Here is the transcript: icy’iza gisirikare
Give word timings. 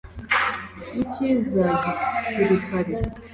icy’iza 1.01 1.67
gisirikare 1.83 2.91